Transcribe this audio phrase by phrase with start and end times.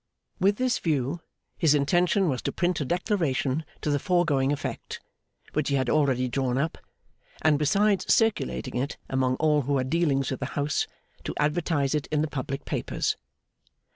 [0.39, 1.21] With this view,
[1.59, 4.99] his intention was to print a declaration to the foregoing effect,
[5.53, 6.79] which he had already drawn up;
[7.43, 10.87] and, besides circulating it among all who had dealings with the House,
[11.23, 13.15] to advertise it in the public papers.